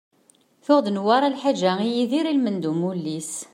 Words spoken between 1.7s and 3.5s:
i Yidir ilmend n umulli-s.